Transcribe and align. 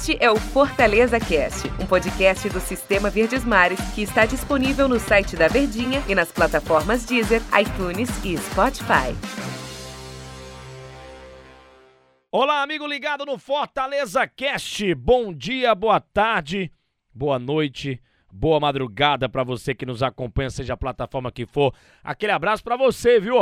Este 0.00 0.16
é 0.18 0.30
o 0.30 0.36
Fortaleza 0.36 1.20
Cast, 1.20 1.68
um 1.78 1.86
podcast 1.86 2.48
do 2.48 2.58
Sistema 2.58 3.10
Verdes 3.10 3.44
Mares 3.44 3.78
que 3.94 4.00
está 4.00 4.24
disponível 4.24 4.88
no 4.88 4.98
site 4.98 5.36
da 5.36 5.46
Verdinha 5.46 6.02
e 6.08 6.14
nas 6.14 6.32
plataformas 6.32 7.04
Deezer, 7.04 7.42
iTunes 7.60 8.08
e 8.24 8.34
Spotify. 8.38 9.14
Olá, 12.32 12.62
amigo 12.62 12.86
ligado 12.86 13.26
no 13.26 13.36
Fortaleza 13.36 14.26
Cast. 14.26 14.94
Bom 14.94 15.34
dia, 15.34 15.74
boa 15.74 16.00
tarde, 16.00 16.72
boa 17.12 17.38
noite, 17.38 18.00
boa 18.32 18.58
madrugada 18.58 19.28
para 19.28 19.44
você 19.44 19.74
que 19.74 19.84
nos 19.84 20.02
acompanha, 20.02 20.48
seja 20.48 20.72
a 20.72 20.78
plataforma 20.78 21.30
que 21.30 21.44
for. 21.44 21.74
Aquele 22.02 22.32
abraço 22.32 22.64
para 22.64 22.74
você, 22.74 23.20
viu? 23.20 23.36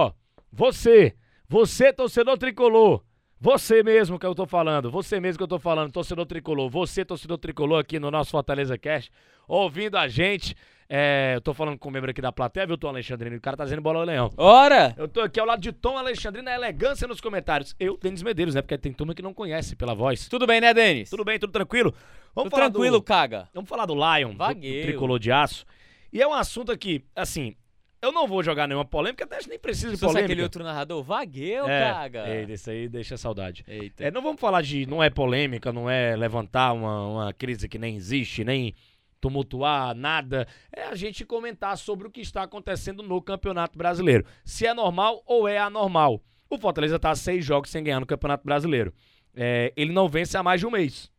Você, 0.50 1.14
você 1.48 1.92
torcedor 1.92 2.36
tricolor. 2.36 3.04
Você 3.40 3.84
mesmo 3.84 4.18
que 4.18 4.26
eu 4.26 4.34
tô 4.34 4.46
falando, 4.46 4.90
você 4.90 5.20
mesmo 5.20 5.38
que 5.38 5.44
eu 5.44 5.48
tô 5.48 5.60
falando, 5.60 5.92
torcedor 5.92 6.26
tricolor, 6.26 6.68
você, 6.68 7.04
torcedor 7.04 7.38
tricolor 7.38 7.80
aqui 7.80 8.00
no 8.00 8.10
nosso 8.10 8.32
Fortaleza 8.32 8.76
Cash, 8.76 9.10
ouvindo 9.46 9.96
a 9.96 10.08
gente. 10.08 10.56
É, 10.90 11.34
eu 11.36 11.40
tô 11.40 11.54
falando 11.54 11.78
com 11.78 11.88
o 11.88 11.92
membro 11.92 12.10
aqui 12.10 12.20
da 12.20 12.32
plateia, 12.32 12.66
viu, 12.66 12.76
Tom 12.76 12.88
Alexandrino? 12.88 13.36
O 13.36 13.40
cara 13.40 13.56
tá 13.56 13.62
dizendo 13.62 13.82
bola 13.82 14.00
ao 14.00 14.04
leão. 14.04 14.32
Ora! 14.36 14.92
Eu 14.96 15.06
tô 15.06 15.20
aqui 15.20 15.38
ao 15.38 15.46
lado 15.46 15.60
de 15.60 15.70
Tom 15.70 15.96
Alexandrino, 15.96 16.46
na 16.46 16.54
elegância 16.54 17.06
nos 17.06 17.20
comentários. 17.20 17.76
Eu, 17.78 17.96
Denis 17.96 18.22
Medeiros, 18.22 18.54
né? 18.54 18.62
Porque 18.62 18.76
tem 18.76 18.92
turma 18.92 19.14
que 19.14 19.22
não 19.22 19.34
conhece 19.34 19.76
pela 19.76 19.94
voz. 19.94 20.26
Tudo 20.28 20.46
bem, 20.46 20.60
né, 20.60 20.74
Denis? 20.74 21.10
Tudo 21.10 21.24
bem, 21.24 21.38
tudo 21.38 21.52
tranquilo? 21.52 21.94
Vamos 22.34 22.50
tudo 22.50 22.58
tranquilo, 22.58 22.98
do, 22.98 23.02
caga. 23.02 23.48
Vamos 23.54 23.68
falar 23.68 23.86
do 23.86 23.94
Lion, 23.94 24.34
Vagueiro. 24.34 24.80
do 24.80 24.90
tricolor 24.90 25.18
de 25.18 25.30
aço. 25.30 25.64
E 26.12 26.20
é 26.20 26.26
um 26.26 26.32
assunto 26.32 26.72
aqui, 26.72 27.04
assim, 27.14 27.54
eu 28.00 28.12
não 28.12 28.26
vou 28.26 28.42
jogar 28.42 28.66
nenhuma 28.66 28.84
polêmica, 28.84 29.24
até 29.24 29.38
nem 29.48 29.58
preciso 29.58 29.92
de 29.92 29.98
Se 29.98 30.04
polêmica. 30.04 30.24
aquele 30.26 30.42
outro 30.42 30.62
narrador, 30.62 31.02
vagueu, 31.02 31.68
é, 31.68 31.92
caga. 31.92 32.20
É, 32.20 32.46
desse 32.46 32.70
aí 32.70 32.88
deixa 32.88 33.16
saudade. 33.16 33.64
Eita. 33.66 34.04
É, 34.04 34.10
não 34.10 34.22
vamos 34.22 34.40
falar 34.40 34.62
de. 34.62 34.86
Não 34.86 35.02
é 35.02 35.10
polêmica, 35.10 35.72
não 35.72 35.88
é 35.90 36.16
levantar 36.16 36.72
uma, 36.72 37.06
uma 37.06 37.32
crise 37.32 37.68
que 37.68 37.78
nem 37.78 37.96
existe, 37.96 38.44
nem 38.44 38.74
tumultuar 39.20 39.94
nada. 39.94 40.46
É 40.72 40.84
a 40.84 40.94
gente 40.94 41.24
comentar 41.24 41.76
sobre 41.76 42.06
o 42.06 42.10
que 42.10 42.20
está 42.20 42.42
acontecendo 42.42 43.02
no 43.02 43.20
Campeonato 43.20 43.76
Brasileiro. 43.76 44.24
Se 44.44 44.66
é 44.66 44.72
normal 44.72 45.22
ou 45.26 45.48
é 45.48 45.58
anormal. 45.58 46.22
O 46.50 46.56
Fortaleza 46.56 46.96
está 46.96 47.14
seis 47.14 47.44
jogos 47.44 47.70
sem 47.70 47.84
ganhar 47.84 48.00
no 48.00 48.06
Campeonato 48.06 48.44
Brasileiro. 48.44 48.92
É, 49.34 49.72
ele 49.76 49.92
não 49.92 50.08
vence 50.08 50.36
há 50.36 50.42
mais 50.42 50.60
de 50.60 50.66
um 50.66 50.70
mês 50.70 51.10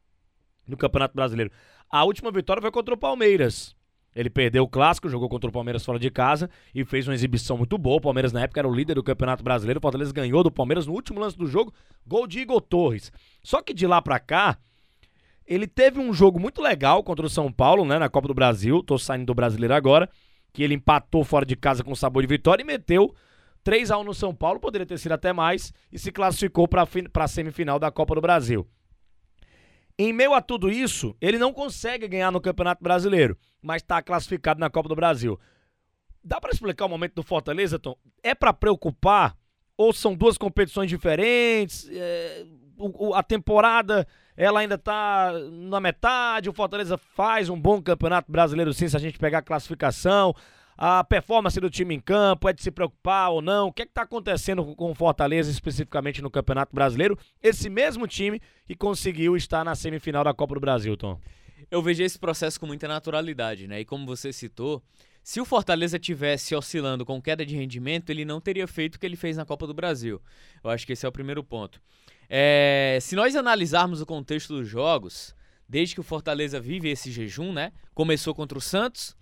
no 0.67 0.75
Campeonato 0.75 1.15
Brasileiro. 1.15 1.51
A 1.89 2.03
última 2.03 2.31
vitória 2.31 2.61
foi 2.61 2.71
contra 2.71 2.93
o 2.93 2.97
Palmeiras. 2.97 3.75
Ele 4.15 4.29
perdeu 4.29 4.63
o 4.63 4.67
clássico, 4.67 5.07
jogou 5.07 5.29
contra 5.29 5.49
o 5.49 5.53
Palmeiras 5.53 5.85
fora 5.85 5.99
de 5.99 6.09
casa 6.09 6.49
e 6.73 6.83
fez 6.83 7.07
uma 7.07 7.13
exibição 7.13 7.57
muito 7.57 7.77
boa. 7.77 7.97
O 7.97 8.01
Palmeiras, 8.01 8.33
na 8.33 8.41
época, 8.41 8.59
era 8.59 8.67
o 8.67 8.73
líder 8.73 8.95
do 8.95 9.03
Campeonato 9.03 9.43
Brasileiro. 9.43 9.77
O 9.77 9.81
Fortaleza 9.81 10.11
ganhou 10.11 10.43
do 10.43 10.51
Palmeiras 10.51 10.87
no 10.87 10.93
último 10.93 11.19
lance 11.19 11.37
do 11.37 11.47
jogo, 11.47 11.73
gol 12.05 12.25
de 12.25 12.39
Igor 12.39 12.61
Torres. 12.61 13.11
Só 13.43 13.61
que 13.61 13.73
de 13.73 13.85
lá 13.85 14.01
pra 14.01 14.19
cá, 14.19 14.57
ele 15.45 15.67
teve 15.67 15.99
um 15.99 16.13
jogo 16.13 16.39
muito 16.39 16.61
legal 16.61 17.03
contra 17.03 17.25
o 17.25 17.29
São 17.29 17.51
Paulo, 17.51 17.85
né, 17.85 17.99
na 17.99 18.09
Copa 18.09 18.27
do 18.27 18.33
Brasil. 18.33 18.83
Tô 18.83 18.97
saindo 18.97 19.25
do 19.25 19.35
brasileiro 19.35 19.73
agora. 19.73 20.09
Que 20.51 20.63
ele 20.63 20.73
empatou 20.73 21.23
fora 21.23 21.45
de 21.45 21.55
casa 21.55 21.83
com 21.83 21.93
sabor 21.93 22.23
de 22.23 22.27
vitória 22.27 22.63
e 22.63 22.65
meteu 22.65 23.13
3 23.63 23.91
a 23.91 23.97
1 23.99 24.03
no 24.03 24.13
São 24.13 24.33
Paulo, 24.33 24.59
poderia 24.59 24.85
ter 24.85 24.97
sido 24.97 25.11
até 25.11 25.31
mais, 25.31 25.73
e 25.91 25.99
se 25.99 26.11
classificou 26.11 26.67
para 26.67 26.87
a 27.13 27.27
semifinal 27.27 27.77
da 27.77 27.91
Copa 27.91 28.15
do 28.15 28.21
Brasil. 28.21 28.67
Em 30.01 30.13
meio 30.13 30.33
a 30.33 30.41
tudo 30.41 30.71
isso, 30.71 31.13
ele 31.19 31.37
não 31.37 31.51
consegue 31.51 32.07
ganhar 32.07 32.31
no 32.31 32.39
Campeonato 32.39 32.81
Brasileiro, 32.81 33.37
mas 33.61 33.81
está 33.81 34.01
classificado 34.01 34.57
na 34.57 34.69
Copa 34.69 34.87
do 34.87 34.95
Brasil. 34.95 35.37
Dá 36.23 36.39
para 36.39 36.53
explicar 36.53 36.85
o 36.85 36.89
momento 36.89 37.15
do 37.15 37.21
Fortaleza, 37.21 37.77
Tom? 37.77 37.97
É 38.23 38.33
para 38.33 38.53
preocupar? 38.53 39.35
Ou 39.75 39.91
são 39.91 40.15
duas 40.15 40.37
competições 40.37 40.89
diferentes? 40.89 41.89
É, 41.91 42.45
o, 42.77 43.13
a 43.13 43.21
temporada 43.21 44.07
ela 44.37 44.61
ainda 44.61 44.75
está 44.75 45.33
na 45.51 45.81
metade. 45.81 46.49
O 46.49 46.53
Fortaleza 46.53 46.97
faz 46.97 47.49
um 47.49 47.59
bom 47.59 47.81
Campeonato 47.81 48.31
Brasileiro, 48.31 48.73
sim, 48.73 48.87
se 48.87 48.95
a 48.95 48.99
gente 49.01 49.19
pegar 49.19 49.39
a 49.39 49.41
classificação 49.41 50.33
a 50.81 51.03
performance 51.03 51.59
do 51.59 51.69
time 51.69 51.93
em 51.93 51.99
campo, 51.99 52.47
é 52.47 52.53
de 52.53 52.63
se 52.63 52.71
preocupar 52.71 53.31
ou 53.31 53.41
não? 53.41 53.67
O 53.67 53.73
que 53.73 53.81
é 53.81 53.85
está 53.85 54.03
acontecendo 54.03 54.63
com 54.77 54.91
o 54.91 54.95
Fortaleza 54.95 55.51
especificamente 55.51 56.21
no 56.21 56.31
Campeonato 56.31 56.73
Brasileiro? 56.73 57.19
Esse 57.43 57.69
mesmo 57.69 58.07
time 58.07 58.41
que 58.65 58.73
conseguiu 58.73 59.35
estar 59.35 59.65
na 59.65 59.75
semifinal 59.75 60.23
da 60.23 60.33
Copa 60.33 60.53
do 60.53 60.61
Brasil, 60.61 60.95
Tom. 60.95 61.19
Eu 61.69 61.81
vejo 61.81 62.01
esse 62.01 62.17
processo 62.17 62.57
com 62.57 62.65
muita 62.65 62.87
naturalidade, 62.87 63.67
né? 63.67 63.81
E 63.81 63.85
como 63.85 64.05
você 64.05 64.31
citou, 64.31 64.81
se 65.21 65.41
o 65.41 65.45
Fortaleza 65.45 65.99
tivesse 65.99 66.55
oscilando 66.55 67.05
com 67.05 67.21
queda 67.21 67.45
de 67.45 67.57
rendimento, 67.57 68.09
ele 68.09 68.23
não 68.23 68.39
teria 68.39 68.65
feito 68.65 68.95
o 68.95 68.99
que 69.01 69.05
ele 69.05 69.17
fez 69.17 69.35
na 69.35 69.43
Copa 69.43 69.67
do 69.67 69.73
Brasil. 69.73 70.21
Eu 70.63 70.69
acho 70.69 70.87
que 70.87 70.93
esse 70.93 71.05
é 71.05 71.09
o 71.09 71.11
primeiro 71.11 71.43
ponto. 71.43 71.81
É, 72.29 72.99
se 73.01 73.17
nós 73.17 73.35
analisarmos 73.35 73.99
o 73.99 74.05
contexto 74.05 74.55
dos 74.55 74.65
jogos, 74.65 75.35
desde 75.67 75.93
que 75.93 75.99
o 75.99 76.05
Fortaleza 76.05 76.57
vive 76.57 76.89
esse 76.89 77.11
jejum, 77.11 77.51
né? 77.51 77.73
Começou 77.93 78.33
contra 78.33 78.57
o 78.57 78.61
Santos, 78.61 79.18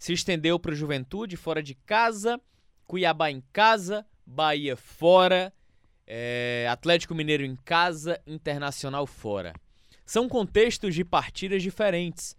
se 0.00 0.14
estendeu 0.14 0.58
para 0.58 0.72
o 0.72 0.74
Juventude 0.74 1.36
fora 1.36 1.62
de 1.62 1.74
casa, 1.74 2.40
Cuiabá 2.86 3.30
em 3.30 3.42
casa, 3.52 4.06
Bahia 4.24 4.74
fora, 4.74 5.52
é, 6.06 6.66
Atlético 6.70 7.14
Mineiro 7.14 7.44
em 7.44 7.54
casa, 7.54 8.18
Internacional 8.26 9.06
fora. 9.06 9.52
São 10.06 10.26
contextos 10.26 10.94
de 10.94 11.04
partidas 11.04 11.62
diferentes. 11.62 12.34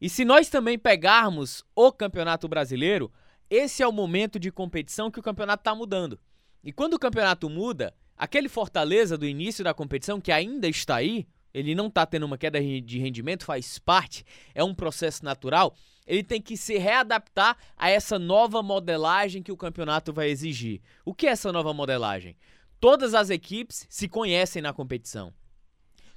E 0.00 0.08
se 0.08 0.24
nós 0.24 0.48
também 0.48 0.78
pegarmos 0.78 1.62
o 1.76 1.92
Campeonato 1.92 2.48
Brasileiro, 2.48 3.12
esse 3.50 3.82
é 3.82 3.86
o 3.86 3.92
momento 3.92 4.38
de 4.38 4.50
competição 4.50 5.10
que 5.10 5.20
o 5.20 5.22
campeonato 5.22 5.60
está 5.60 5.74
mudando. 5.74 6.18
E 6.64 6.72
quando 6.72 6.94
o 6.94 6.98
campeonato 6.98 7.50
muda, 7.50 7.94
aquele 8.16 8.48
Fortaleza 8.48 9.18
do 9.18 9.26
início 9.26 9.62
da 9.62 9.74
competição, 9.74 10.22
que 10.22 10.32
ainda 10.32 10.66
está 10.66 10.96
aí, 10.96 11.28
ele 11.52 11.74
não 11.74 11.88
está 11.88 12.06
tendo 12.06 12.24
uma 12.24 12.38
queda 12.38 12.58
de 12.60 12.98
rendimento, 12.98 13.44
faz 13.44 13.78
parte, 13.78 14.24
é 14.54 14.64
um 14.64 14.74
processo 14.74 15.22
natural 15.22 15.76
ele 16.06 16.22
tem 16.22 16.40
que 16.40 16.56
se 16.56 16.76
readaptar 16.78 17.56
a 17.76 17.88
essa 17.88 18.18
nova 18.18 18.62
modelagem 18.62 19.42
que 19.42 19.52
o 19.52 19.56
campeonato 19.56 20.12
vai 20.12 20.28
exigir. 20.28 20.80
O 21.04 21.14
que 21.14 21.26
é 21.26 21.30
essa 21.30 21.52
nova 21.52 21.72
modelagem? 21.72 22.36
Todas 22.78 23.14
as 23.14 23.30
equipes 23.30 23.86
se 23.88 24.08
conhecem 24.08 24.60
na 24.60 24.72
competição. 24.72 25.32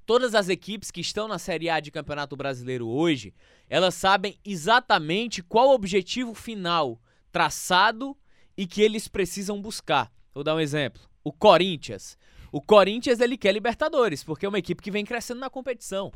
Todas 0.05 0.35
as 0.35 0.49
equipes 0.49 0.89
que 0.89 1.01
estão 1.01 1.27
na 1.27 1.37
Série 1.37 1.69
A 1.69 1.79
de 1.79 1.91
Campeonato 1.91 2.35
Brasileiro 2.35 2.87
hoje, 2.87 3.33
elas 3.69 3.93
sabem 3.93 4.37
exatamente 4.43 5.43
qual 5.43 5.69
o 5.69 5.73
objetivo 5.73 6.33
final 6.33 7.01
traçado 7.31 8.17
e 8.55 8.65
que 8.65 8.81
eles 8.81 9.07
precisam 9.07 9.61
buscar. 9.61 10.11
Vou 10.33 10.43
dar 10.43 10.55
um 10.55 10.59
exemplo. 10.59 11.01
O 11.23 11.31
Corinthians. 11.31 12.17
O 12.51 12.61
Corinthians 12.61 13.19
ele 13.19 13.37
quer 13.37 13.51
Libertadores, 13.51 14.23
porque 14.23 14.45
é 14.45 14.49
uma 14.49 14.59
equipe 14.59 14.81
que 14.81 14.91
vem 14.91 15.05
crescendo 15.05 15.41
na 15.41 15.49
competição. 15.49 16.11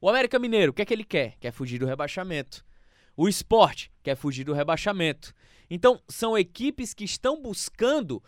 O 0.00 0.08
América 0.08 0.38
Mineiro, 0.38 0.72
o 0.72 0.74
que 0.74 0.82
é 0.82 0.84
que 0.84 0.94
ele 0.94 1.04
quer? 1.04 1.36
Quer 1.38 1.52
fugir 1.52 1.78
do 1.78 1.86
rebaixamento. 1.86 2.64
O 3.16 3.28
esporte 3.28 3.90
quer 4.02 4.16
fugir 4.16 4.44
do 4.44 4.52
rebaixamento. 4.52 5.32
Então, 5.70 6.00
são 6.08 6.36
equipes 6.36 6.92
que 6.92 7.04
estão 7.04 7.40
buscando 7.40 8.22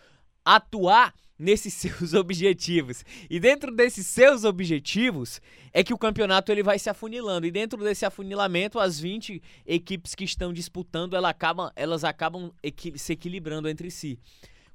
atuar 0.45 1.15
nesses 1.39 1.75
seus 1.75 2.15
objetivos. 2.15 3.05
E 3.29 3.39
dentro 3.39 3.75
desses 3.75 4.07
seus 4.07 4.45
objetivos 4.45 5.41
é 5.73 5.83
que 5.85 5.93
o 5.93 5.99
campeonato 5.99 6.51
ele 6.51 6.63
vai 6.63 6.79
se 6.79 6.89
afunilando. 6.89 7.47
E 7.47 7.51
dentro 7.51 7.83
desse 7.83 8.07
afunilamento, 8.07 8.79
as 8.79 8.99
20 8.99 9.43
equipes 9.67 10.15
que 10.15 10.25
estão 10.25 10.53
disputando, 10.53 11.15
elas 11.15 11.31
acabam, 11.31 11.71
elas 11.77 12.05
acabam 12.05 12.53
equi 12.63 12.99
se 12.99 13.13
equilibrando 13.13 13.69
entre 13.69 13.91
si. 13.91 14.19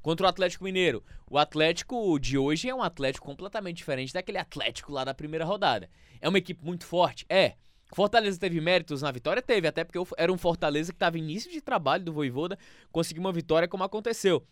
Contra 0.02 0.26
o 0.26 0.30
Atlético 0.30 0.64
Mineiro. 0.64 1.04
O 1.30 1.38
Atlético 1.38 2.20
de 2.20 2.38
hoje 2.38 2.68
é 2.68 2.76
um 2.76 2.82
Atlético 2.82 3.26
completamente 3.26 3.78
diferente 3.78 4.14
daquele 4.14 4.40
Atlético 4.40 4.92
lá 4.92 5.04
da 5.04 5.14
primeira 5.14 5.46
rodada. 5.46 5.90
É 6.20 6.28
uma 6.28 6.38
equipe 6.38 6.64
muito 6.66 6.86
forte? 6.86 7.26
É. 7.30 7.56
Fortaleza 7.96 8.40
teve 8.40 8.62
méritos 8.62 9.02
na 9.02 9.12
vitória? 9.12 9.42
Teve, 9.42 9.68
até 9.68 9.84
porque 9.84 10.00
era 10.18 10.32
um 10.32 10.38
Fortaleza 10.38 10.92
que 10.92 10.96
estava 10.96 11.18
início 11.18 11.52
de 11.52 11.62
trabalho 11.62 12.04
do 12.04 12.14
Voivoda, 12.14 12.58
conseguiu 12.92 13.22
uma 13.22 13.34
vitória 13.34 13.68
como 13.68 13.84
aconteceu. 13.84 14.46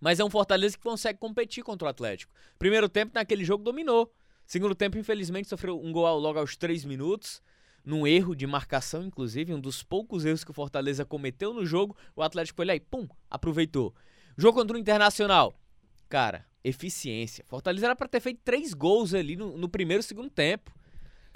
Mas 0.00 0.20
é 0.20 0.24
um 0.24 0.30
Fortaleza 0.30 0.76
que 0.76 0.82
consegue 0.82 1.18
competir 1.18 1.62
contra 1.62 1.86
o 1.86 1.90
Atlético. 1.90 2.32
Primeiro 2.58 2.88
tempo, 2.88 3.12
naquele 3.14 3.44
jogo, 3.44 3.64
dominou. 3.64 4.12
Segundo 4.46 4.74
tempo, 4.74 4.96
infelizmente, 4.96 5.48
sofreu 5.48 5.78
um 5.78 5.92
gol 5.92 6.18
logo 6.18 6.38
aos 6.38 6.56
3 6.56 6.84
minutos. 6.84 7.42
Num 7.84 8.06
erro 8.06 8.34
de 8.34 8.46
marcação, 8.46 9.04
inclusive, 9.04 9.52
um 9.54 9.60
dos 9.60 9.82
poucos 9.82 10.24
erros 10.24 10.44
que 10.44 10.50
o 10.50 10.54
Fortaleza 10.54 11.04
cometeu 11.04 11.52
no 11.52 11.66
jogo. 11.66 11.96
O 12.14 12.22
Atlético 12.22 12.56
foi 12.56 12.66
lá 12.66 12.74
e, 12.74 12.80
pum, 12.80 13.08
aproveitou. 13.30 13.94
Jogo 14.36 14.58
contra 14.58 14.76
o 14.76 14.80
Internacional. 14.80 15.58
Cara, 16.08 16.46
eficiência. 16.62 17.44
Fortaleza 17.46 17.86
era 17.86 17.96
para 17.96 18.08
ter 18.08 18.20
feito 18.20 18.40
três 18.44 18.72
gols 18.72 19.14
ali 19.14 19.36
no, 19.36 19.56
no 19.56 19.68
primeiro 19.68 20.00
e 20.00 20.04
segundo 20.04 20.30
tempo. 20.30 20.77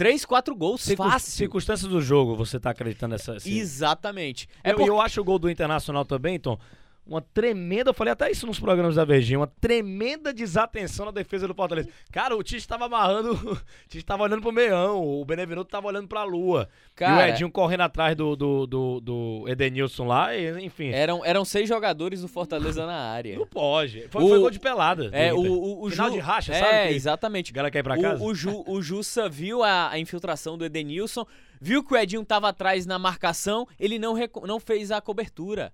Três, 0.02 0.25
quatro 0.25 0.56
gols, 0.56 0.81
Circun 0.82 1.08
fácil. 1.08 1.31
Circunstâncias 1.31 1.88
do 1.88 2.02
jogo, 2.02 2.34
você 2.34 2.58
tá 2.58 2.70
acreditando 2.70 3.12
nessa... 3.12 3.37
Assim? 3.37 3.56
Exatamente. 3.56 4.49
É 4.64 4.72
eu, 4.72 4.76
por... 4.76 4.88
eu 4.88 5.00
acho 5.00 5.20
o 5.20 5.25
gol 5.25 5.38
do 5.38 5.49
Internacional 5.49 6.04
também, 6.04 6.40
Tom, 6.40 6.58
uma 7.04 7.20
tremenda, 7.20 7.90
eu 7.90 7.94
falei 7.94 8.12
até 8.12 8.31
isso 8.31 8.46
nos 8.46 8.60
programas 8.60 8.94
da 8.94 9.04
Verdinha, 9.04 9.38
uma 9.40 9.46
tremenda 9.60 10.32
desatenção 10.32 11.06
na 11.06 11.10
defesa 11.12 11.49
do 11.49 11.54
Fortaleza. 11.54 11.88
Cara, 12.12 12.37
o 12.37 12.43
Tite 12.43 12.66
tava 12.66 12.84
amarrando, 12.87 13.32
o 13.52 13.58
Tite 13.88 14.04
tava 14.04 14.22
olhando 14.22 14.40
pro 14.40 14.52
meião, 14.52 15.04
o 15.04 15.25
Benevenuto 15.25 15.70
tava 15.70 15.88
olhando 15.88 16.06
pra 16.06 16.22
lua. 16.22 16.69
Cara, 16.94 17.26
e 17.26 17.31
o 17.31 17.34
Edinho 17.34 17.50
correndo 17.50 17.81
atrás 17.81 18.14
do, 18.16 18.37
do, 18.37 18.66
do, 18.66 19.00
do 19.00 19.44
Edenilson 19.49 20.06
lá, 20.06 20.34
e, 20.34 20.64
enfim. 20.64 20.90
Eram, 20.90 21.25
eram 21.25 21.44
seis 21.44 21.69
jogadores 21.69 22.20
do 22.20 22.28
Fortaleza 22.28 22.87
na 22.87 22.94
área. 23.10 23.37
Não 23.37 23.46
pode. 23.46 24.06
Foi, 24.08 24.22
O- 24.22 24.28
foi 24.28 24.38
gol 24.38 24.50
de 24.50 24.60
pelada. 24.60 25.10
É, 25.12 25.32
o, 25.34 25.38
o, 25.38 25.87
o 25.87 25.90
Final 25.90 26.06
Ju- 26.08 26.14
de 26.14 26.20
racha, 26.20 26.52
é, 26.54 26.58
sabe? 26.60 26.88
que 26.90 26.94
exatamente. 26.94 27.50
O 27.50 27.54
cara 27.54 27.70
quer 27.70 27.81
ir 27.81 27.82
pra 27.82 28.00
casa? 28.00 28.22
O, 28.22 28.28
o, 28.28 28.34
Ju, 28.34 28.62
o 28.66 28.81
Jussa 28.81 29.28
viu 29.28 29.62
a, 29.64 29.90
a 29.90 29.99
infiltração 29.99 30.56
do 30.56 30.64
Edenilson, 30.64 31.26
viu 31.60 31.82
que 31.82 31.93
o 31.94 31.96
Edinho 31.96 32.25
tava 32.25 32.49
atrás 32.49 32.87
na 32.87 32.99
marcação, 32.99 33.66
ele 33.78 33.99
não, 33.99 34.14
não 34.46 34.60
fez 34.60 34.90
a 34.93 35.00
cobertura. 35.00 35.72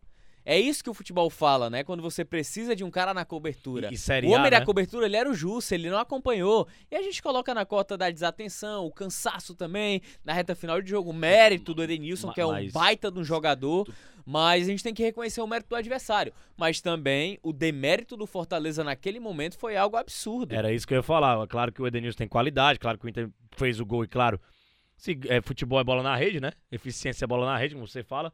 É 0.50 0.58
isso 0.58 0.82
que 0.82 0.88
o 0.88 0.94
futebol 0.94 1.28
fala, 1.28 1.68
né? 1.68 1.84
Quando 1.84 2.02
você 2.02 2.24
precisa 2.24 2.74
de 2.74 2.82
um 2.82 2.90
cara 2.90 3.12
na 3.12 3.22
cobertura. 3.22 3.90
E- 3.90 3.94
e 3.94 3.98
Série 3.98 4.26
o 4.26 4.30
homem 4.30 4.46
A, 4.46 4.50
da 4.50 4.60
né? 4.60 4.64
cobertura, 4.64 5.04
ele 5.04 5.14
era 5.14 5.28
o 5.30 5.34
Jussa, 5.34 5.74
ele 5.74 5.90
não 5.90 5.98
acompanhou. 5.98 6.66
E 6.90 6.96
a 6.96 7.02
gente 7.02 7.22
coloca 7.22 7.52
na 7.52 7.66
cota 7.66 7.98
da 7.98 8.08
desatenção, 8.10 8.86
o 8.86 8.90
cansaço 8.90 9.54
também, 9.54 10.00
na 10.24 10.32
reta 10.32 10.54
final 10.54 10.80
de 10.80 10.88
jogo, 10.88 11.10
o 11.10 11.12
mérito 11.12 11.74
do 11.74 11.82
Edenilson, 11.82 12.32
que 12.32 12.40
é 12.40 12.46
um 12.46 12.70
baita 12.72 13.10
de 13.10 13.18
um 13.18 13.24
jogador. 13.24 13.86
Mas 14.24 14.66
a 14.66 14.70
gente 14.70 14.82
tem 14.82 14.94
que 14.94 15.02
reconhecer 15.02 15.42
o 15.42 15.46
mérito 15.46 15.68
do 15.68 15.76
adversário. 15.76 16.32
Mas 16.56 16.80
também 16.80 17.38
o 17.42 17.52
demérito 17.52 18.16
do 18.16 18.26
Fortaleza 18.26 18.82
naquele 18.82 19.20
momento 19.20 19.58
foi 19.58 19.76
algo 19.76 19.98
absurdo. 19.98 20.54
Era 20.54 20.72
isso 20.72 20.86
que 20.86 20.94
eu 20.94 20.98
ia 20.98 21.02
falar. 21.02 21.46
Claro 21.46 21.70
que 21.72 21.82
o 21.82 21.86
Edenilson 21.86 22.16
tem 22.16 22.28
qualidade, 22.28 22.78
claro 22.78 22.96
que 22.98 23.04
o 23.04 23.08
Inter 23.10 23.28
fez 23.54 23.80
o 23.80 23.84
gol 23.84 24.02
e 24.02 24.08
claro, 24.08 24.40
se, 24.96 25.18
é, 25.28 25.42
futebol 25.42 25.78
é 25.78 25.84
bola 25.84 26.02
na 26.02 26.16
rede, 26.16 26.40
né? 26.40 26.52
Eficiência 26.72 27.26
é 27.26 27.28
bola 27.28 27.44
na 27.44 27.56
rede, 27.58 27.74
como 27.74 27.86
você 27.86 28.02
fala. 28.02 28.32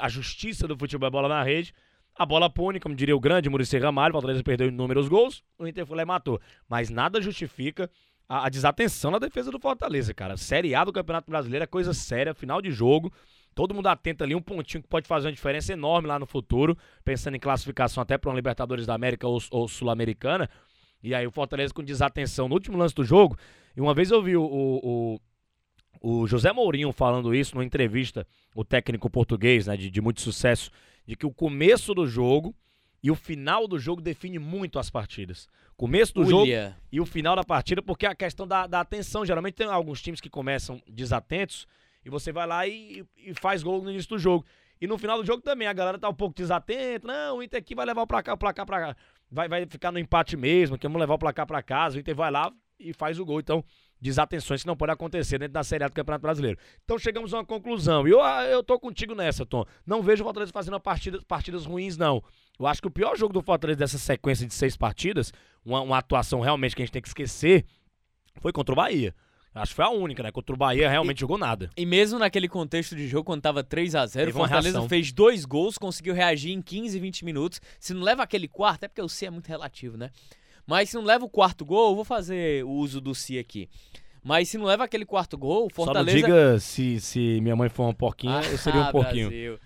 A 0.00 0.08
justiça 0.08 0.66
do 0.68 0.76
futebol 0.76 1.08
é 1.08 1.10
bola 1.10 1.28
na 1.28 1.42
rede. 1.42 1.72
A 2.14 2.26
bola 2.26 2.50
pune, 2.50 2.78
como 2.78 2.94
diria 2.94 3.16
o 3.16 3.20
grande 3.20 3.48
Muricy 3.48 3.78
Ramalho, 3.78 4.12
o 4.12 4.14
Fortaleza 4.14 4.42
perdeu 4.42 4.68
inúmeros 4.68 5.08
gols, 5.08 5.42
o 5.58 5.66
Inter 5.66 5.86
foi 5.86 5.96
lá 5.96 6.02
e 6.02 6.06
matou. 6.06 6.40
Mas 6.68 6.90
nada 6.90 7.22
justifica 7.22 7.90
a, 8.28 8.46
a 8.46 8.48
desatenção 8.48 9.10
na 9.10 9.18
defesa 9.18 9.50
do 9.50 9.58
Fortaleza, 9.58 10.12
cara. 10.12 10.36
Série 10.36 10.74
A 10.74 10.84
do 10.84 10.92
Campeonato 10.92 11.30
Brasileiro 11.30 11.64
é 11.64 11.66
coisa 11.66 11.94
séria, 11.94 12.34
final 12.34 12.60
de 12.60 12.70
jogo. 12.70 13.12
Todo 13.54 13.74
mundo 13.74 13.86
atento 13.86 14.24
ali, 14.24 14.34
um 14.34 14.42
pontinho 14.42 14.82
que 14.82 14.88
pode 14.88 15.06
fazer 15.06 15.28
uma 15.28 15.32
diferença 15.32 15.72
enorme 15.72 16.08
lá 16.08 16.18
no 16.18 16.26
futuro, 16.26 16.76
pensando 17.04 17.36
em 17.36 17.40
classificação 17.40 18.02
até 18.02 18.16
para 18.16 18.30
uma 18.30 18.36
Libertadores 18.36 18.86
da 18.86 18.94
América 18.94 19.26
ou, 19.26 19.38
ou 19.50 19.68
Sul-Americana. 19.68 20.48
E 21.02 21.14
aí 21.14 21.26
o 21.26 21.30
Fortaleza 21.30 21.74
com 21.74 21.82
desatenção 21.82 22.48
no 22.48 22.54
último 22.54 22.78
lance 22.78 22.94
do 22.94 23.04
jogo. 23.04 23.36
E 23.76 23.80
uma 23.80 23.94
vez 23.94 24.10
eu 24.10 24.22
vi 24.22 24.36
o, 24.36 24.42
o, 24.42 24.80
o, 24.82 25.20
o 26.00 26.26
José 26.26 26.52
Mourinho 26.52 26.92
falando 26.92 27.34
isso 27.34 27.54
numa 27.54 27.64
entrevista, 27.64 28.26
o 28.54 28.64
técnico 28.64 29.08
português, 29.08 29.66
né, 29.66 29.76
de, 29.76 29.90
de 29.90 30.00
muito 30.00 30.20
sucesso, 30.20 30.70
de 31.06 31.16
que 31.16 31.26
o 31.26 31.30
começo 31.30 31.94
do 31.94 32.06
jogo 32.06 32.54
e 33.02 33.10
o 33.10 33.14
final 33.14 33.66
do 33.66 33.78
jogo 33.78 34.00
define 34.00 34.38
muito 34.38 34.78
as 34.78 34.88
partidas. 34.88 35.48
Começo 35.76 36.14
do 36.14 36.24
jogo 36.24 36.46
e 36.92 37.00
o 37.00 37.06
final 37.06 37.34
da 37.34 37.42
partida, 37.42 37.82
porque 37.82 38.06
é 38.06 38.08
a 38.08 38.14
questão 38.14 38.46
da, 38.46 38.66
da 38.66 38.80
atenção. 38.80 39.26
Geralmente 39.26 39.54
tem 39.54 39.66
alguns 39.66 40.00
times 40.00 40.20
que 40.20 40.30
começam 40.30 40.80
desatentos 40.88 41.66
e 42.04 42.10
você 42.10 42.30
vai 42.30 42.46
lá 42.46 42.66
e, 42.66 43.04
e 43.16 43.34
faz 43.34 43.62
gol 43.62 43.82
no 43.82 43.90
início 43.90 44.10
do 44.10 44.18
jogo. 44.18 44.44
E 44.80 44.86
no 44.86 44.98
final 44.98 45.18
do 45.18 45.26
jogo 45.26 45.42
também, 45.42 45.66
a 45.66 45.72
galera 45.72 45.98
tá 45.98 46.08
um 46.08 46.14
pouco 46.14 46.34
desatenta. 46.34 47.06
Não, 47.06 47.38
o 47.38 47.42
Inter 47.42 47.58
aqui 47.60 47.74
vai 47.74 47.86
levar 47.86 48.02
o 48.02 48.06
placar, 48.06 48.34
o 48.34 48.38
placar 48.38 48.66
pra 48.66 48.80
cá. 48.80 48.96
Vai, 49.30 49.48
vai 49.48 49.66
ficar 49.66 49.90
no 49.90 49.98
empate 49.98 50.36
mesmo, 50.36 50.76
que 50.76 50.86
vamos 50.86 51.00
levar 51.00 51.14
o 51.14 51.18
placar 51.18 51.46
pra 51.46 51.62
casa. 51.62 51.96
O 51.96 52.00
Inter 52.00 52.14
vai 52.14 52.30
lá 52.30 52.52
e 52.78 52.92
faz 52.92 53.18
o 53.18 53.24
gol. 53.24 53.40
Então, 53.40 53.64
desatenções 54.02 54.62
que 54.62 54.66
não 54.66 54.76
podem 54.76 54.92
acontecer 54.92 55.38
dentro 55.38 55.54
da 55.54 55.62
Série 55.62 55.84
A 55.84 55.88
do 55.88 55.94
Campeonato 55.94 56.22
Brasileiro. 56.22 56.58
Então 56.84 56.98
chegamos 56.98 57.32
a 57.32 57.38
uma 57.38 57.44
conclusão. 57.44 58.06
E 58.06 58.10
eu, 58.10 58.20
ah, 58.20 58.44
eu 58.44 58.62
tô 58.62 58.78
contigo 58.78 59.14
nessa, 59.14 59.46
Tom. 59.46 59.64
Não 59.86 60.02
vejo 60.02 60.22
o 60.22 60.26
Fortaleza 60.26 60.52
fazendo 60.52 60.78
partida, 60.80 61.20
partidas 61.26 61.64
ruins, 61.64 61.96
não. 61.96 62.22
Eu 62.58 62.66
acho 62.66 62.82
que 62.82 62.88
o 62.88 62.90
pior 62.90 63.16
jogo 63.16 63.32
do 63.32 63.40
Fortaleza 63.40 63.78
dessa 63.78 63.98
sequência 63.98 64.46
de 64.46 64.52
seis 64.52 64.76
partidas, 64.76 65.32
uma, 65.64 65.80
uma 65.80 65.98
atuação 65.98 66.40
realmente 66.40 66.74
que 66.74 66.82
a 66.82 66.84
gente 66.84 66.92
tem 66.92 67.00
que 67.00 67.08
esquecer, 67.08 67.64
foi 68.40 68.52
contra 68.52 68.72
o 68.72 68.76
Bahia. 68.76 69.14
Acho 69.54 69.72
que 69.72 69.76
foi 69.76 69.84
a 69.84 69.90
única, 69.90 70.22
né? 70.22 70.32
Contra 70.32 70.54
o 70.54 70.58
Bahia 70.58 70.88
realmente 70.88 71.20
jogou 71.20 71.36
nada. 71.36 71.70
E 71.76 71.84
mesmo 71.84 72.18
naquele 72.18 72.48
contexto 72.48 72.96
de 72.96 73.06
jogo, 73.06 73.24
quando 73.24 73.42
tava 73.42 73.62
3 73.62 73.94
a 73.94 74.06
0 74.06 74.26
Teve 74.26 74.36
o 74.36 74.40
Fortaleza 74.40 74.88
fez 74.88 75.12
dois 75.12 75.44
gols, 75.44 75.76
conseguiu 75.76 76.14
reagir 76.14 76.52
em 76.52 76.62
15, 76.62 76.98
20 76.98 77.24
minutos. 77.24 77.60
Se 77.78 77.92
não 77.92 78.02
leva 78.02 78.22
aquele 78.22 78.48
quarto, 78.48 78.84
é 78.84 78.88
porque 78.88 79.02
o 79.02 79.08
Si 79.08 79.26
é 79.26 79.30
muito 79.30 79.48
relativo, 79.48 79.96
né? 79.98 80.10
Mas 80.66 80.90
se 80.90 80.94
não 80.96 81.04
leva 81.04 81.24
o 81.24 81.28
quarto 81.28 81.64
gol, 81.64 81.90
eu 81.90 81.96
vou 81.96 82.04
fazer 82.04 82.64
o 82.64 82.70
uso 82.70 83.00
do 83.00 83.14
Si 83.14 83.38
aqui. 83.38 83.68
Mas 84.24 84.48
se 84.48 84.56
não 84.56 84.64
leva 84.66 84.84
aquele 84.84 85.04
quarto 85.04 85.36
gol, 85.36 85.68
Fortaleza. 85.72 86.18
Só 86.20 86.28
não 86.28 86.34
diga 86.36 86.58
se, 86.60 87.00
se 87.00 87.40
minha 87.40 87.56
mãe 87.56 87.68
for 87.68 87.84
uma 87.84 87.94
porquinha, 87.94 88.40
eu 88.50 88.56
seria 88.58 88.80
um 88.80 88.84
Ah, 88.84 88.92
porquinho. 88.92 89.28
Brasil. 89.28 89.58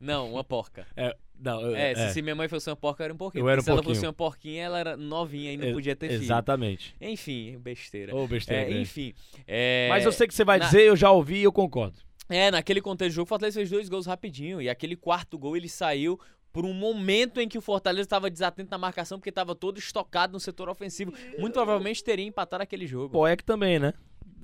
Não, 0.00 0.30
uma 0.32 0.44
porca. 0.44 0.86
É, 0.96 1.16
não, 1.40 1.60
eu- 1.62 1.74
É, 1.74 1.92
é, 1.92 2.08
se, 2.10 2.22
minha 2.22 2.34
mãe 2.36 2.46
fosse 2.46 2.70
uma 2.70 2.76
porca, 2.76 3.02
eu 3.02 3.06
era 3.06 3.14
um 3.14 3.16
porquinho. 3.16 3.42
Eu 3.42 3.48
era 3.48 3.60
um 3.60 3.64
se 3.64 3.70
ela 3.70 3.78
porquinho. 3.78 3.94
fosse 3.96 4.06
uma 4.06 4.12
porquinha, 4.12 4.62
ela 4.62 4.78
era 4.78 4.96
novinha 4.96 5.52
e 5.52 5.56
não 5.56 5.66
é, 5.68 5.72
podia 5.72 5.96
ter 5.96 6.08
filho. 6.10 6.22
Exatamente. 6.22 6.94
Enfim, 7.00 7.58
besteira. 7.58 8.14
Ô, 8.14 8.26
besteira. 8.28 8.62
É, 8.62 8.64
grande. 8.66 8.80
enfim. 8.82 9.14
é, 9.48 9.88
Mas 9.88 10.04
eu 10.04 10.12
sei 10.12 10.28
que 10.28 10.34
você 10.34 10.44
vai 10.44 10.58
na- 10.58 10.66
dizer, 10.66 10.82
eu 10.82 10.94
já 10.94 11.10
ouvi 11.10 11.38
e 11.38 11.42
eu 11.42 11.52
concordo. 11.52 11.98
É, 12.28 12.50
naquele 12.52 12.80
contexto 12.80 13.12
do 13.12 13.16
jogo, 13.16 13.26
o 13.26 13.28
Fortaleza 13.28 13.58
fez 13.58 13.68
dois 13.70 13.88
gols 13.88 14.06
rapidinho. 14.06 14.62
E 14.62 14.68
aquele 14.68 14.94
quarto 14.94 15.36
gol 15.36 15.56
ele 15.56 15.68
saiu 15.68 16.18
por 16.54 16.64
um 16.64 16.72
momento 16.72 17.40
em 17.40 17.48
que 17.48 17.58
o 17.58 17.60
Fortaleza 17.60 18.06
estava 18.06 18.30
desatento 18.30 18.70
na 18.70 18.78
marcação, 18.78 19.18
porque 19.18 19.28
estava 19.28 19.56
todo 19.56 19.76
estocado 19.76 20.34
no 20.34 20.38
setor 20.38 20.68
ofensivo. 20.68 21.12
Muito 21.36 21.54
provavelmente 21.54 22.02
teria 22.04 22.24
empatado 22.24 22.62
aquele 22.62 22.86
jogo. 22.86 23.08
Boeck 23.08 23.42
também, 23.42 23.80
né? 23.80 23.92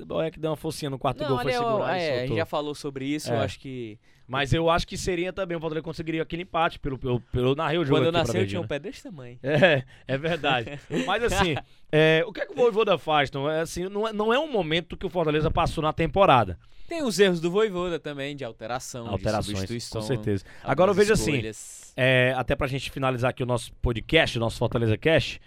Boeck 0.06 0.38
deu 0.38 0.50
uma 0.50 0.56
focinha 0.56 0.90
no 0.90 0.98
quarto 0.98 1.24
gol, 1.26 1.38
foi 1.40 1.52
eu- 1.54 1.58
segurar 1.62 1.96
é, 1.96 2.06
a 2.06 2.10
gente 2.10 2.18
soltou. 2.20 2.36
já 2.36 2.46
falou 2.46 2.74
sobre 2.74 3.04
isso, 3.06 3.30
eu 3.32 3.36
É. 3.36 3.44
acho 3.44 3.58
que. 3.58 3.98
Mas 4.26 4.52
eu 4.52 4.70
acho 4.70 4.86
que 4.86 4.96
seria 4.96 5.32
também, 5.32 5.56
o 5.56 5.60
Fortaleza 5.60 5.82
conseguiria 5.82 6.22
aquele 6.22 6.42
empate 6.42 6.78
pelo, 6.78 6.96
pelo, 6.96 7.20
pelo 7.20 7.54
narrei 7.56 7.78
o 7.78 7.84
jogo 7.84 7.96
Quando 7.98 8.06
eu 8.06 8.12
nasci, 8.12 8.36
eu 8.38 8.46
tinha 8.46 8.60
um 8.60 8.66
pé 8.66 8.78
desse 8.78 9.02
tamanho. 9.02 9.36
É, 9.42 9.82
é 10.06 10.16
verdade. 10.16 10.78
Mas 11.04 11.24
assim, 11.24 11.56
é, 11.90 12.22
o 12.24 12.32
que 12.32 12.40
é 12.40 12.46
que 12.46 12.52
o 12.52 12.54
Voivoda 12.56 12.96
faz? 12.96 13.28
Então, 13.28 13.50
é, 13.50 13.60
assim, 13.62 13.88
não, 13.88 14.06
é, 14.06 14.12
não 14.12 14.32
é 14.32 14.38
um 14.38 14.50
momento 14.50 14.96
que 14.96 15.04
o 15.04 15.10
Fortaleza 15.10 15.50
passou 15.50 15.82
na 15.82 15.92
temporada. 15.92 16.56
Tem 16.88 17.02
os 17.02 17.18
erros 17.18 17.40
do 17.40 17.50
Voivoda 17.50 17.98
também, 17.98 18.36
de 18.36 18.44
alteração, 18.44 19.04
de 19.06 19.10
Alterações, 19.10 19.46
substituição. 19.58 20.00
com 20.00 20.06
certeza. 20.06 20.44
Agora 20.62 20.90
eu 20.90 20.94
vejo 20.94 21.12
assim, 21.12 21.32
escolhas. 21.34 21.92
É, 21.96 22.32
até 22.36 22.54
pra 22.54 22.68
gente 22.68 22.88
finalizar 22.90 23.30
aqui 23.30 23.42
o 23.42 23.46
nosso 23.46 23.72
podcast, 23.74 24.38
o 24.38 24.40
nosso 24.40 24.58
Fortaleza 24.58 24.96
Cash, 24.96 25.40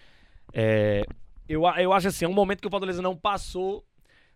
é, 0.53 1.05
eu, 1.47 1.63
eu 1.77 1.93
acho 1.93 2.07
assim, 2.09 2.25
é 2.25 2.27
um 2.27 2.33
momento 2.33 2.59
que 2.61 2.67
o 2.67 2.71
Fortaleza 2.71 3.01
não 3.01 3.15
passou 3.15 3.83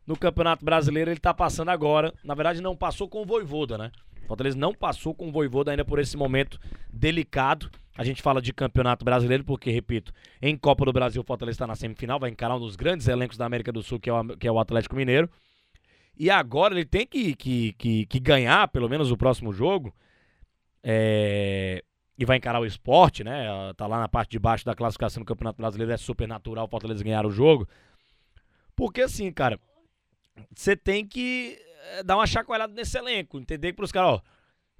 no 0.07 0.17
Campeonato 0.17 0.63
Brasileiro, 0.63 1.11
ele 1.11 1.19
tá 1.19 1.33
passando 1.33 1.69
agora. 1.69 2.13
Na 2.23 2.33
verdade, 2.33 2.61
não 2.61 2.75
passou 2.75 3.09
com 3.09 3.21
o 3.21 3.25
Voivoda, 3.25 3.77
né? 3.77 3.91
Fortaleza 4.25 4.57
não 4.57 4.73
passou 4.73 5.13
com 5.13 5.27
o 5.27 5.31
Voivoda 5.31 5.71
ainda 5.71 5.83
por 5.85 5.99
esse 5.99 6.15
momento 6.15 6.57
delicado. 6.91 7.69
A 7.97 8.03
gente 8.03 8.21
fala 8.21 8.41
de 8.41 8.53
Campeonato 8.53 9.03
Brasileiro 9.03 9.43
porque, 9.43 9.69
repito, 9.69 10.13
em 10.41 10.55
Copa 10.57 10.85
do 10.85 10.93
Brasil 10.93 11.21
o 11.21 11.25
Fortaleza 11.25 11.55
está 11.55 11.67
na 11.67 11.75
semifinal, 11.75 12.19
vai 12.19 12.29
encarar 12.29 12.55
um 12.55 12.59
dos 12.59 12.75
grandes 12.75 13.07
elencos 13.07 13.37
da 13.37 13.45
América 13.45 13.71
do 13.71 13.83
Sul, 13.83 13.99
que 13.99 14.09
é 14.09 14.13
o, 14.13 14.37
que 14.37 14.47
é 14.47 14.51
o 14.51 14.59
Atlético 14.59 14.95
Mineiro. 14.95 15.29
E 16.15 16.29
agora 16.29 16.73
ele 16.73 16.85
tem 16.85 17.05
que, 17.05 17.35
que, 17.35 17.73
que, 17.73 18.05
que 18.05 18.19
ganhar, 18.19 18.67
pelo 18.69 18.89
menos, 18.89 19.11
o 19.11 19.17
próximo 19.17 19.51
jogo. 19.51 19.93
É, 20.83 21.83
e 22.17 22.25
vai 22.25 22.37
encarar 22.37 22.59
o 22.59 22.65
esporte, 22.65 23.23
né? 23.23 23.47
Ah, 23.49 23.73
Tá 23.75 23.85
lá 23.87 23.99
na 23.99 24.07
parte 24.07 24.31
de 24.31 24.39
baixo 24.39 24.65
da 24.65 24.73
classificação 24.73 25.21
do 25.21 25.25
Campeonato 25.25 25.57
Brasileiro, 25.57 25.91
é 25.91 25.97
super 25.97 26.27
natural 26.27 26.65
o 26.65 26.69
Fortaleza 26.69 27.03
ganhar 27.03 27.25
o 27.25 27.31
jogo. 27.31 27.67
Porque 28.75 29.01
assim, 29.01 29.31
cara, 29.31 29.59
você 30.55 30.75
tem 30.75 31.05
que 31.05 31.57
eh, 31.93 32.03
dar 32.03 32.15
uma 32.17 32.27
chacoalhada 32.27 32.73
nesse 32.73 32.97
elenco, 32.97 33.39
entender 33.39 33.71
que 33.71 33.77
pros 33.77 33.91
caras, 33.91 34.19
ó, 34.19 34.21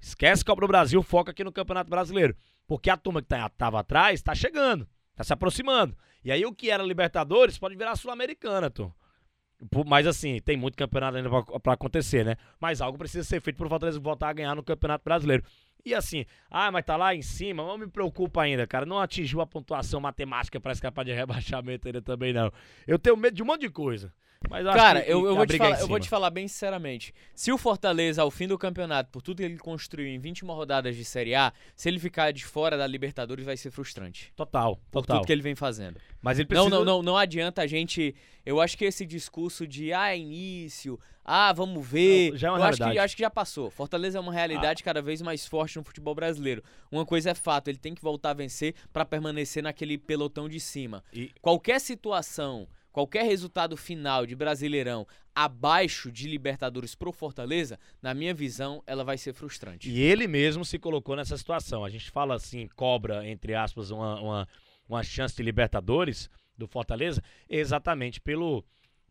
esquece 0.00 0.44
Copa 0.44 0.60
do 0.60 0.68
Brasil, 0.68 1.02
foca 1.02 1.30
aqui 1.30 1.42
no 1.44 1.52
Campeonato 1.52 1.90
Brasileiro. 1.90 2.36
Porque 2.66 2.90
a 2.90 2.96
turma 2.96 3.22
que 3.22 3.28
tá, 3.28 3.48
tava 3.48 3.80
atrás 3.80 4.20
tá 4.22 4.34
chegando, 4.34 4.86
tá 5.16 5.24
se 5.24 5.32
aproximando. 5.32 5.96
E 6.24 6.30
aí 6.30 6.44
o 6.44 6.52
que 6.54 6.70
era 6.70 6.82
Libertadores 6.82 7.58
pode 7.58 7.76
virar 7.76 7.96
Sul-Americana. 7.96 8.70
Por- 8.70 9.86
Mas 9.86 10.06
assim, 10.06 10.38
tem 10.40 10.56
muito 10.56 10.76
campeonato 10.76 11.16
ainda 11.16 11.28
pra, 11.30 11.42
pra 11.60 11.72
acontecer, 11.72 12.24
né? 12.24 12.36
Mas 12.60 12.80
algo 12.80 12.98
precisa 12.98 13.24
ser 13.26 13.40
feito 13.40 13.56
pro 13.56 13.68
Fortaleza 13.68 13.98
voltar 13.98 14.28
a 14.28 14.32
ganhar 14.32 14.54
no 14.54 14.62
Campeonato 14.62 15.02
Brasileiro. 15.04 15.42
E 15.84 15.94
assim, 15.94 16.26
ah, 16.50 16.70
mas 16.70 16.84
tá 16.84 16.96
lá 16.96 17.14
em 17.14 17.22
cima, 17.22 17.64
não 17.64 17.78
me 17.78 17.86
preocupa 17.86 18.42
ainda, 18.42 18.66
cara. 18.66 18.84
Não 18.84 18.98
atingiu 19.00 19.40
a 19.40 19.46
pontuação 19.46 20.00
matemática 20.00 20.60
pra 20.60 20.72
escapar 20.72 21.04
de 21.04 21.12
rebaixamento 21.14 21.88
ainda 21.88 22.02
também, 22.02 22.32
não. 22.32 22.52
Eu 22.86 22.98
tenho 22.98 23.16
medo 23.16 23.34
de 23.34 23.42
um 23.42 23.46
monte 23.46 23.62
de 23.62 23.70
coisa. 23.70 24.12
Mas 24.48 24.64
Cara, 24.64 25.02
que- 25.02 25.10
eu, 25.10 25.26
eu 25.26 25.34
vou 25.34 25.44
te 25.46 25.54
é 25.56 25.58
falar, 25.58 25.80
eu 25.80 25.88
vou 25.88 25.98
te 26.00 26.08
falar 26.08 26.30
bem 26.30 26.46
sinceramente. 26.46 27.12
Se 27.34 27.50
o 27.52 27.58
Fortaleza, 27.58 28.22
ao 28.22 28.30
fim 28.30 28.46
do 28.46 28.56
campeonato, 28.56 29.10
por 29.10 29.20
tudo 29.20 29.38
que 29.38 29.42
ele 29.42 29.58
construiu 29.58 30.06
em 30.08 30.18
21 30.18 30.46
rodadas 30.54 30.94
de 30.96 31.04
Série 31.04 31.34
A, 31.34 31.52
se 31.74 31.88
ele 31.88 31.98
ficar 31.98 32.32
de 32.32 32.44
fora 32.46 32.76
da 32.76 32.86
Libertadores, 32.86 33.44
vai 33.44 33.56
ser 33.56 33.70
frustrante. 33.70 34.32
Total, 34.36 34.76
Por 34.90 35.02
total. 35.02 35.16
tudo 35.18 35.26
que 35.26 35.32
ele 35.32 35.42
vem 35.42 35.54
fazendo. 35.56 36.00
Mas 36.22 36.38
ele 36.38 36.46
precisa... 36.46 36.70
Não, 36.70 36.78
não, 36.78 36.84
não, 36.84 37.02
não 37.02 37.16
adianta 37.16 37.62
a 37.62 37.66
gente. 37.66 38.14
Eu 38.46 38.60
acho 38.60 38.78
que 38.78 38.84
esse 38.84 39.04
discurso 39.04 39.66
de 39.66 39.92
ah, 39.92 40.12
é 40.12 40.18
início, 40.18 40.98
ah, 41.24 41.52
vamos 41.52 41.86
ver. 41.86 42.30
Não, 42.30 42.38
já 42.38 42.48
é 42.48 42.50
uma 42.52 42.58
eu 42.58 42.62
acho 42.62 42.76
que, 42.78 42.82
realidade. 42.84 43.04
acho 43.04 43.16
que 43.16 43.22
já 43.22 43.30
passou. 43.30 43.70
Fortaleza 43.70 44.18
é 44.18 44.20
uma 44.20 44.32
realidade 44.32 44.82
cada 44.84 45.02
vez 45.02 45.20
mais 45.20 45.46
forte 45.46 45.76
no 45.76 45.84
futebol 45.84 46.14
brasileiro. 46.14 46.62
Uma 46.90 47.04
coisa 47.04 47.30
é 47.30 47.34
fato, 47.34 47.68
ele 47.68 47.76
tem 47.78 47.94
que 47.94 48.00
voltar 48.00 48.30
a 48.30 48.34
vencer 48.34 48.74
pra 48.92 49.04
permanecer 49.04 49.62
naquele 49.62 49.98
pelotão 49.98 50.48
de 50.48 50.58
cima. 50.60 51.04
E- 51.12 51.30
Qualquer 51.42 51.80
situação, 51.80 52.66
qualquer 52.98 53.26
resultado 53.26 53.76
final 53.76 54.26
de 54.26 54.34
Brasileirão 54.34 55.06
abaixo 55.32 56.10
de 56.10 56.26
Libertadores 56.26 56.96
pro 56.96 57.12
Fortaleza, 57.12 57.78
na 58.02 58.12
minha 58.12 58.34
visão, 58.34 58.82
ela 58.88 59.04
vai 59.04 59.16
ser 59.16 59.32
frustrante. 59.32 59.88
E 59.88 60.00
ele 60.00 60.26
mesmo 60.26 60.64
se 60.64 60.80
colocou 60.80 61.14
nessa 61.14 61.36
situação. 61.38 61.84
A 61.84 61.88
gente 61.88 62.10
fala 62.10 62.34
assim, 62.34 62.66
cobra, 62.74 63.24
entre 63.24 63.54
aspas, 63.54 63.92
uma, 63.92 64.20
uma, 64.20 64.48
uma 64.88 65.02
chance 65.04 65.36
de 65.36 65.44
Libertadores 65.44 66.28
do 66.56 66.66
Fortaleza, 66.66 67.22
exatamente 67.48 68.20
pelo, 68.20 68.64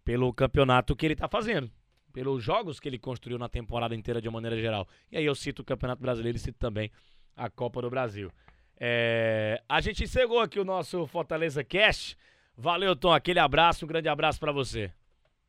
pelo 0.03 0.33
campeonato 0.33 0.93
que 0.93 1.05
ele 1.05 1.13
está 1.13 1.29
fazendo. 1.29 1.71
Pelos 2.11 2.43
jogos 2.43 2.81
que 2.81 2.89
ele 2.89 2.99
construiu 2.99 3.39
na 3.39 3.47
temporada 3.47 3.95
inteira 3.95 4.19
de 4.19 4.27
uma 4.27 4.33
maneira 4.33 4.59
geral. 4.59 4.85
E 5.09 5.15
aí 5.15 5.23
eu 5.23 5.33
cito 5.33 5.61
o 5.61 5.65
Campeonato 5.65 6.01
Brasileiro 6.01 6.37
e 6.37 6.41
cito 6.41 6.59
também 6.59 6.91
a 7.37 7.49
Copa 7.49 7.81
do 7.81 7.89
Brasil. 7.89 8.33
É, 8.77 9.63
a 9.69 9.79
gente 9.79 10.03
encerrou 10.03 10.41
aqui 10.41 10.59
o 10.59 10.65
nosso 10.65 11.07
Fortaleza 11.07 11.63
Cast. 11.63 12.17
Valeu, 12.57 12.95
Tom. 12.95 13.13
Aquele 13.13 13.39
abraço, 13.39 13.85
um 13.85 13.87
grande 13.87 14.09
abraço 14.09 14.39
para 14.39 14.51
você. 14.51 14.91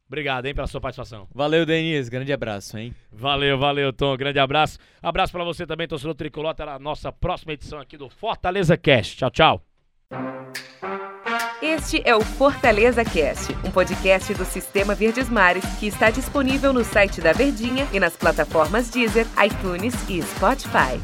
Obrigado, 0.07 0.47
hein, 0.47 0.55
pela 0.55 0.67
sua 0.67 0.81
participação. 0.81 1.29
Valeu, 1.35 1.67
Denise. 1.67 2.11
Grande 2.11 2.33
abraço, 2.33 2.79
hein? 2.79 2.95
Valeu, 3.13 3.59
valeu, 3.59 3.93
Tom. 3.93 4.17
Grande 4.17 4.39
abraço. 4.39 4.79
Abraço 5.03 5.33
para 5.33 5.45
você 5.45 5.67
também, 5.67 5.87
torcedor 5.87 6.15
tricolor. 6.15 6.51
Até 6.51 6.63
a 6.63 6.79
nossa 6.79 7.13
próxima 7.13 7.53
edição 7.53 7.79
aqui 7.79 7.97
do 7.97 8.09
Fortaleza 8.09 8.77
Cast. 8.77 9.17
Tchau, 9.17 9.31
tchau. 9.31 9.63
Este 11.61 12.01
é 12.09 12.15
o 12.15 12.21
Fortaleza 12.21 13.05
Cast, 13.05 13.53
um 13.65 13.71
podcast 13.71 14.33
do 14.33 14.45
Sistema 14.45 14.95
Verdes 14.95 15.29
Mares 15.29 15.65
que 15.79 15.87
está 15.87 16.09
disponível 16.09 16.73
no 16.73 16.85
site 16.85 17.21
da 17.21 17.33
Verdinha 17.33 17.87
e 17.93 18.01
nas 18.01 18.17
plataformas 18.17 18.89
Deezer, 18.91 19.27
iTunes 19.45 19.95
e 20.09 20.23
Spotify. 20.23 20.99